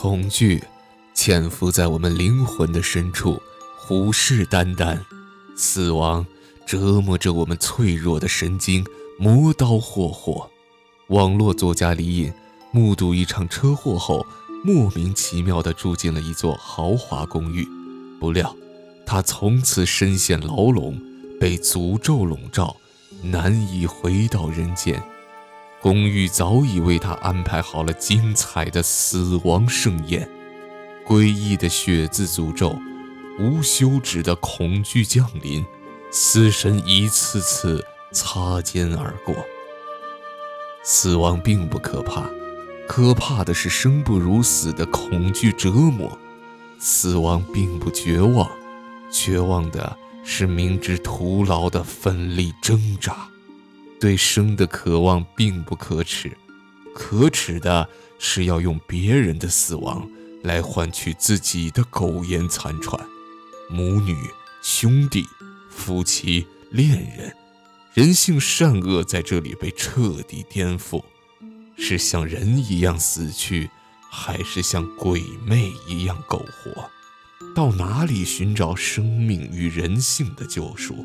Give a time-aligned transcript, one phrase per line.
[0.00, 0.62] 恐惧
[1.12, 3.42] 潜伏在我们灵魂的深处，
[3.76, 4.96] 虎视眈眈。
[5.56, 6.24] 死亡
[6.64, 8.86] 折磨着我们脆弱的神经，
[9.18, 10.48] 磨刀霍霍。
[11.08, 12.32] 网络作家李隐
[12.70, 14.24] 目睹一场车祸后，
[14.62, 17.66] 莫名其妙地住进了一座豪华公寓，
[18.20, 18.54] 不料
[19.04, 20.96] 他从此深陷牢笼，
[21.40, 22.76] 被诅咒笼罩，
[23.20, 25.02] 难以回到人间。
[25.80, 30.28] 公寓早已为他安排好了精彩的死亡盛宴，
[31.06, 32.76] 诡异的血字诅咒，
[33.38, 35.64] 无休止的恐惧降临，
[36.10, 39.34] 死神一次次擦肩而过。
[40.82, 42.28] 死亡并不可怕，
[42.88, 46.18] 可怕的是生不如死的恐惧折磨。
[46.80, 48.50] 死亡并不绝望，
[49.10, 53.28] 绝望的是明知徒劳的奋力挣扎。
[54.00, 56.36] 对生的渴望并不可耻，
[56.94, 60.08] 可耻的是要用别人的死亡
[60.42, 63.00] 来换取自己的苟延残喘。
[63.68, 64.16] 母女、
[64.62, 65.26] 兄弟、
[65.70, 67.34] 夫妻、恋人，
[67.94, 71.02] 人性善恶在这里被彻底颠覆：
[71.76, 73.68] 是像人一样死去，
[74.10, 76.90] 还是像鬼魅一样苟活？
[77.54, 81.04] 到哪里寻找生命与人性的救赎？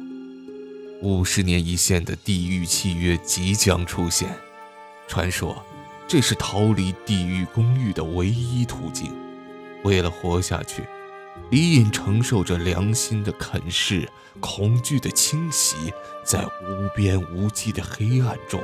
[1.03, 4.29] 五十年一线的地狱契约即将出现，
[5.05, 5.61] 传说
[6.07, 9.13] 这是逃离地狱公寓的唯一途径。
[9.83, 10.81] 为了活下去，
[11.51, 14.09] 李隐承受着良心的啃噬、
[14.39, 15.75] 恐惧的侵袭，
[16.23, 18.57] 在无边无际的黑暗中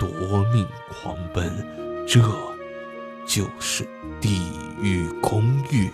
[0.00, 2.04] 夺命狂奔。
[2.04, 2.20] 这
[3.24, 3.88] 就是
[4.20, 4.50] 地
[4.82, 5.88] 狱公寓。